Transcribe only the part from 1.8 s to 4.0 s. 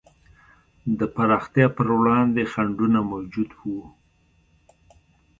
وړاندې خنډونه موجود وو.